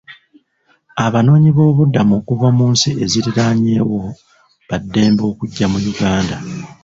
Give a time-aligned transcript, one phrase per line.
[1.05, 4.01] Abanoonyiboobubudamu okuva mu nsi eziriraanyeewo
[4.67, 6.37] ba ddembe okujja mu Uganda.